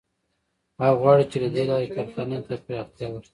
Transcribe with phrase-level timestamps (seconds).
[0.81, 3.29] هغه غواړي چې له دې لارې کارخانې ته پراختیا ورکړي